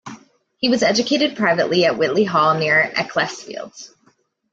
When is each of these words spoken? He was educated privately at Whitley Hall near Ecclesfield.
He 0.57 0.67
was 0.67 0.81
educated 0.81 1.37
privately 1.37 1.85
at 1.85 1.95
Whitley 1.95 2.23
Hall 2.23 2.57
near 2.57 2.79
Ecclesfield. 2.97 3.71